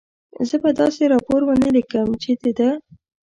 زه 0.47 0.55
به 0.63 0.69
داسې 0.81 1.03
راپور 1.13 1.41
و 1.45 1.51
نه 1.63 1.69
لیکم، 1.75 2.07
چې 2.21 2.31
د 2.41 2.43
ده. 2.57 2.69